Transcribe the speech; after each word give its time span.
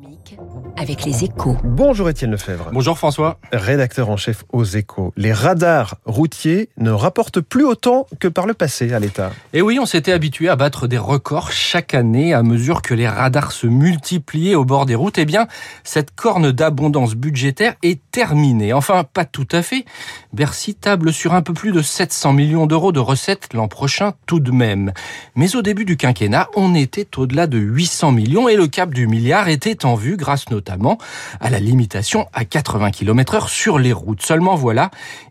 économique 0.00 0.36
avec 0.76 1.04
les 1.04 1.24
échos. 1.24 1.56
Bonjour 1.62 2.08
Étienne 2.08 2.30
Lefebvre. 2.30 2.70
Bonjour 2.72 2.96
François. 2.96 3.38
Rédacteur 3.52 4.08
en 4.08 4.16
chef 4.16 4.44
aux 4.52 4.64
échos. 4.64 5.12
Les 5.16 5.32
radars 5.32 5.96
routiers 6.06 6.70
ne 6.78 6.90
rapportent 6.90 7.40
plus 7.40 7.64
autant 7.64 8.06
que 8.18 8.28
par 8.28 8.46
le 8.46 8.54
passé 8.54 8.92
à 8.92 8.98
l'État. 8.98 9.30
Et 9.52 9.62
oui, 9.62 9.78
on 9.78 9.86
s'était 9.86 10.12
habitué 10.12 10.48
à 10.48 10.56
battre 10.56 10.86
des 10.86 10.98
records 10.98 11.52
chaque 11.52 11.94
année 11.94 12.32
à 12.32 12.42
mesure 12.42 12.82
que 12.82 12.94
les 12.94 13.08
radars 13.08 13.52
se 13.52 13.66
multipliaient 13.66 14.54
au 14.54 14.64
bord 14.64 14.86
des 14.86 14.94
routes. 14.94 15.18
Eh 15.18 15.24
bien, 15.24 15.48
cette 15.84 16.14
corne 16.14 16.52
d'abondance 16.52 17.14
budgétaire 17.14 17.74
est 17.82 18.00
terminée. 18.10 18.72
Enfin, 18.72 19.04
pas 19.04 19.24
tout 19.24 19.48
à 19.52 19.62
fait. 19.62 19.84
Bercy 20.32 20.74
table 20.74 21.12
sur 21.12 21.34
un 21.34 21.42
peu 21.42 21.52
plus 21.52 21.72
de 21.72 21.82
700 21.82 22.32
millions 22.32 22.66
d'euros 22.66 22.92
de 22.92 23.00
recettes 23.00 23.52
l'an 23.52 23.68
prochain 23.68 24.14
tout 24.26 24.40
de 24.40 24.52
même. 24.52 24.92
Mais 25.34 25.56
au 25.56 25.62
début 25.62 25.84
du 25.84 25.96
quinquennat, 25.96 26.48
on 26.54 26.74
était 26.74 27.18
au-delà 27.18 27.46
de 27.46 27.58
800 27.58 28.12
millions 28.12 28.48
et 28.48 28.56
le 28.56 28.66
cap 28.66 28.94
du 28.94 29.06
milliard 29.06 29.48
était 29.48 29.84
en 29.84 29.89
vue 29.94 30.16
grâce 30.16 30.50
notamment 30.50 30.98
à 31.40 31.50
la 31.50 31.60
limitation 31.60 32.26
à 32.32 32.44
80 32.44 32.90
km 32.90 33.34
heure 33.34 33.48
sur 33.48 33.78
les 33.78 33.92
routes. 33.92 34.22
Seulement 34.22 34.54
voilà, 34.54 34.90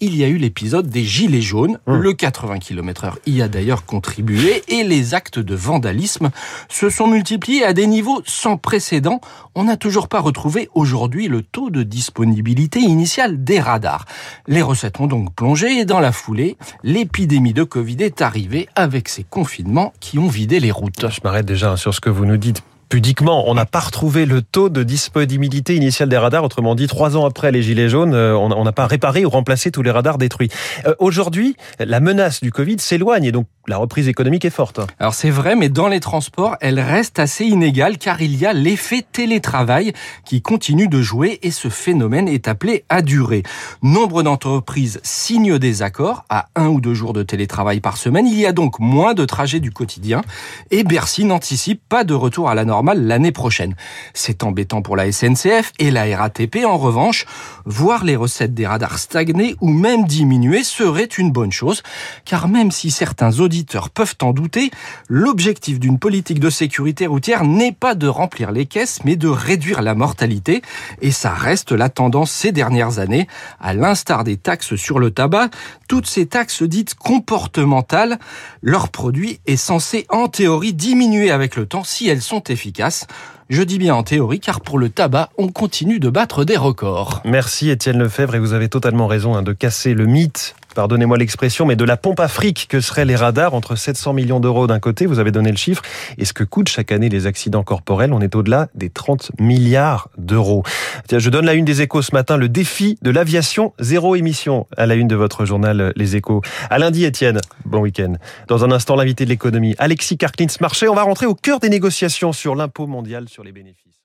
il 0.00 0.16
y 0.16 0.24
a 0.24 0.28
eu 0.28 0.38
l'épisode 0.38 0.88
des 0.88 1.04
Gilets 1.04 1.42
jaunes. 1.42 1.78
Mmh. 1.86 1.94
Le 1.94 2.12
80 2.14 2.58
km 2.58 3.04
heure 3.04 3.18
y 3.26 3.42
a 3.42 3.48
d'ailleurs 3.48 3.84
contribué 3.84 4.62
et 4.68 4.82
les 4.82 5.14
actes 5.14 5.38
de 5.38 5.54
vandalisme 5.54 6.30
se 6.68 6.88
sont 6.88 7.06
multipliés 7.06 7.64
à 7.64 7.72
des 7.72 7.86
niveaux 7.86 8.22
sans 8.24 8.56
précédent. 8.56 9.20
On 9.54 9.64
n'a 9.64 9.76
toujours 9.76 10.08
pas 10.08 10.20
retrouvé 10.20 10.70
aujourd'hui 10.74 11.28
le 11.28 11.42
taux 11.42 11.70
de 11.70 11.82
disponibilité 11.82 12.80
initial 12.80 13.44
des 13.44 13.60
radars. 13.60 14.06
Les 14.46 14.62
recettes 14.62 15.00
ont 15.00 15.06
donc 15.06 15.34
plongé 15.34 15.78
et 15.78 15.84
dans 15.84 16.00
la 16.00 16.12
foulée, 16.12 16.56
l'épidémie 16.82 17.52
de 17.52 17.64
Covid 17.64 17.96
est 18.00 18.22
arrivée 18.22 18.68
avec 18.74 19.08
ces 19.08 19.24
confinements 19.24 19.92
qui 20.00 20.18
ont 20.18 20.28
vidé 20.28 20.60
les 20.60 20.70
routes. 20.70 21.10
Je 21.10 21.20
m'arrête 21.22 21.46
déjà 21.46 21.76
sur 21.76 21.94
ce 21.94 22.00
que 22.00 22.10
vous 22.10 22.24
nous 22.24 22.36
dites 22.38 22.62
pudiquement, 22.90 23.48
on 23.48 23.54
n'a 23.54 23.64
pas 23.64 23.78
retrouvé 23.78 24.26
le 24.26 24.42
taux 24.42 24.68
de 24.68 24.82
disponibilité 24.82 25.76
initiale 25.76 26.10
des 26.10 26.18
radars. 26.18 26.44
Autrement 26.44 26.74
dit, 26.74 26.88
trois 26.88 27.16
ans 27.16 27.24
après 27.24 27.52
les 27.52 27.62
Gilets 27.62 27.88
jaunes, 27.88 28.12
euh, 28.12 28.36
on 28.36 28.64
n'a 28.64 28.72
pas 28.72 28.86
réparé 28.86 29.24
ou 29.24 29.30
remplacé 29.30 29.70
tous 29.70 29.82
les 29.82 29.92
radars 29.92 30.18
détruits. 30.18 30.50
Euh, 30.86 30.94
Aujourd'hui, 30.98 31.56
la 31.78 32.00
menace 32.00 32.42
du 32.42 32.50
Covid 32.50 32.78
s'éloigne 32.80 33.24
et 33.24 33.32
donc 33.32 33.46
la 33.68 33.76
reprise 33.76 34.08
économique 34.08 34.44
est 34.44 34.50
forte. 34.50 34.80
Alors 34.98 35.14
c'est 35.14 35.30
vrai, 35.30 35.54
mais 35.54 35.68
dans 35.68 35.88
les 35.88 36.00
transports, 36.00 36.56
elle 36.60 36.80
reste 36.80 37.18
assez 37.18 37.44
inégale 37.44 37.98
car 37.98 38.20
il 38.20 38.36
y 38.36 38.46
a 38.46 38.52
l'effet 38.52 39.04
télétravail 39.12 39.92
qui 40.24 40.42
continue 40.42 40.88
de 40.88 41.02
jouer 41.02 41.38
et 41.42 41.50
ce 41.50 41.68
phénomène 41.68 42.26
est 42.28 42.48
appelé 42.48 42.84
à 42.88 43.02
durer. 43.02 43.42
Nombre 43.82 44.22
d'entreprises 44.22 45.00
signent 45.02 45.58
des 45.58 45.82
accords 45.82 46.24
à 46.28 46.48
un 46.56 46.68
ou 46.68 46.80
deux 46.80 46.94
jours 46.94 47.12
de 47.12 47.22
télétravail 47.22 47.80
par 47.80 47.96
semaine. 47.96 48.26
Il 48.26 48.38
y 48.38 48.46
a 48.46 48.52
donc 48.52 48.78
moins 48.80 49.14
de 49.14 49.24
trajets 49.24 49.60
du 49.60 49.70
quotidien 49.70 50.22
et 50.70 50.82
Bercy 50.82 51.24
n'anticipe 51.24 51.82
pas 51.88 52.04
de 52.04 52.14
retour 52.14 52.50
à 52.50 52.54
la 52.54 52.64
normale 52.64 53.06
l'année 53.06 53.32
prochaine. 53.32 53.76
C'est 54.14 54.42
embêtant 54.42 54.82
pour 54.82 54.96
la 54.96 55.12
SNCF 55.12 55.72
et 55.78 55.90
la 55.90 56.16
RATP. 56.16 56.64
En 56.66 56.78
revanche, 56.78 57.26
voir 57.64 58.04
les 58.04 58.16
recettes 58.16 58.54
des 58.54 58.66
radars 58.66 58.98
stagner 58.98 59.54
ou 59.60 59.68
même 59.68 60.04
diminuer 60.04 60.64
serait 60.64 61.04
une 61.04 61.30
bonne 61.30 61.52
chose, 61.52 61.82
car 62.24 62.48
même 62.48 62.70
si 62.70 62.90
certains 62.90 63.40
auditeurs 63.50 63.90
peuvent 63.90 64.14
en 64.22 64.32
douter, 64.32 64.70
l'objectif 65.08 65.80
d'une 65.80 65.98
politique 65.98 66.38
de 66.38 66.50
sécurité 66.50 67.08
routière 67.08 67.42
n'est 67.42 67.72
pas 67.72 67.96
de 67.96 68.06
remplir 68.06 68.52
les 68.52 68.66
caisses, 68.66 69.00
mais 69.04 69.16
de 69.16 69.26
réduire 69.26 69.82
la 69.82 69.96
mortalité. 69.96 70.62
Et 71.02 71.10
ça 71.10 71.34
reste 71.34 71.72
la 71.72 71.88
tendance 71.88 72.30
ces 72.30 72.52
dernières 72.52 73.00
années, 73.00 73.26
à 73.60 73.74
l'instar 73.74 74.22
des 74.22 74.36
taxes 74.36 74.76
sur 74.76 75.00
le 75.00 75.10
tabac, 75.10 75.50
toutes 75.88 76.06
ces 76.06 76.26
taxes 76.26 76.62
dites 76.62 76.94
comportementales, 76.94 78.20
leur 78.62 78.90
produit 78.90 79.40
est 79.46 79.56
censé 79.56 80.06
en 80.08 80.28
théorie 80.28 80.72
diminuer 80.72 81.32
avec 81.32 81.56
le 81.56 81.66
temps 81.66 81.82
si 81.82 82.08
elles 82.08 82.22
sont 82.22 82.44
efficaces 82.44 82.60
efficace. 82.60 83.06
Je 83.48 83.62
dis 83.62 83.78
bien 83.78 83.94
en 83.94 84.04
théorie, 84.04 84.38
car 84.38 84.60
pour 84.60 84.78
le 84.78 84.90
tabac, 84.90 85.30
on 85.36 85.48
continue 85.48 85.98
de 85.98 86.08
battre 86.08 86.44
des 86.44 86.56
records. 86.56 87.20
Merci 87.24 87.70
Étienne 87.70 87.98
Lefebvre, 87.98 88.36
et 88.36 88.38
vous 88.38 88.52
avez 88.52 88.68
totalement 88.68 89.08
raison 89.08 89.34
hein, 89.34 89.42
de 89.42 89.52
casser 89.52 89.94
le 89.94 90.06
mythe 90.06 90.54
pardonnez-moi 90.74 91.18
l'expression, 91.18 91.66
mais 91.66 91.76
de 91.76 91.84
la 91.84 91.96
pompe 91.96 92.20
à 92.20 92.28
fric 92.28 92.66
que 92.68 92.80
seraient 92.80 93.04
les 93.04 93.16
radars 93.16 93.54
entre 93.54 93.76
700 93.76 94.12
millions 94.12 94.40
d'euros 94.40 94.66
d'un 94.66 94.80
côté, 94.80 95.06
vous 95.06 95.18
avez 95.18 95.30
donné 95.30 95.50
le 95.50 95.56
chiffre, 95.56 95.82
et 96.18 96.24
ce 96.24 96.32
que 96.32 96.44
coûtent 96.44 96.68
chaque 96.68 96.92
année 96.92 97.08
les 97.08 97.26
accidents 97.26 97.62
corporels, 97.62 98.12
on 98.12 98.20
est 98.20 98.34
au-delà 98.34 98.68
des 98.74 98.90
30 98.90 99.32
milliards 99.38 100.08
d'euros. 100.18 100.62
Je 101.10 101.30
donne 101.30 101.46
la 101.46 101.54
une 101.54 101.64
des 101.64 101.82
échos 101.82 102.02
ce 102.02 102.14
matin, 102.14 102.36
le 102.36 102.48
défi 102.48 102.98
de 103.02 103.10
l'aviation 103.10 103.72
zéro 103.78 104.16
émission 104.16 104.66
à 104.76 104.86
la 104.86 104.94
une 104.94 105.08
de 105.08 105.16
votre 105.16 105.44
journal 105.44 105.92
Les 105.96 106.16
Échos. 106.16 106.42
À 106.70 106.78
lundi, 106.78 107.04
Étienne, 107.04 107.40
bon 107.64 107.80
week-end. 107.80 108.14
Dans 108.48 108.64
un 108.64 108.72
instant, 108.72 108.96
l'invité 108.96 109.24
de 109.24 109.30
l'économie, 109.30 109.74
Alexis 109.78 110.16
Karklins-Marché, 110.16 110.88
on 110.88 110.94
va 110.94 111.02
rentrer 111.02 111.26
au 111.26 111.34
cœur 111.34 111.60
des 111.60 111.68
négociations 111.68 112.32
sur 112.32 112.54
l'impôt 112.54 112.86
mondial 112.86 113.28
sur 113.28 113.44
les 113.44 113.52
bénéfices. 113.52 113.99